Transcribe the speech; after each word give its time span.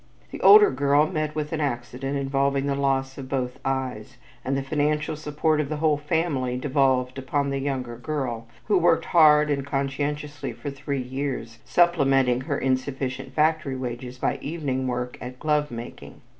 The 0.31 0.41
older 0.41 0.71
girl 0.71 1.05
met 1.05 1.35
with 1.35 1.53
an 1.53 1.61
accident 1.61 2.17
involving 2.17 2.65
the 2.65 2.73
loss 2.73 3.19
of 3.19 3.29
both 3.29 3.59
eyes, 3.63 4.17
and 4.43 4.57
the 4.57 4.63
financial 4.63 5.15
support 5.15 5.59
of 5.61 5.69
the 5.69 5.75
whole 5.75 5.99
family 5.99 6.57
devolved 6.57 7.19
upon 7.19 7.51
the 7.51 7.59
younger 7.59 7.97
girl, 7.97 8.47
who 8.65 8.79
worked 8.79 9.05
hard 9.05 9.51
and 9.51 9.63
conscientiously 9.63 10.53
for 10.53 10.71
three 10.71 11.03
years, 11.03 11.59
supplementing 11.65 12.41
her 12.41 12.57
insufficient 12.57 13.33
factory 13.35 13.75
wages 13.75 14.17
by 14.17 14.39
evening 14.41 14.87
work 14.87 15.19
at 15.21 15.37
glove 15.37 15.69
making. 15.69 16.21